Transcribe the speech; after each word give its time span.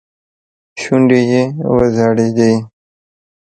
شونډې 0.81 1.19
يې 1.31 1.43
وځړېدې. 1.73 2.51